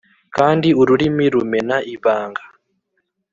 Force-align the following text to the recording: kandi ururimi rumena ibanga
kandi 0.35 0.67
ururimi 0.81 1.25
rumena 1.33 1.77
ibanga 1.93 2.43